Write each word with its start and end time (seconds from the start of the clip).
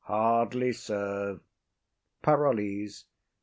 _]Hardly 0.05 0.73
serve. 0.73 1.41
PAROLLES. 2.23 3.05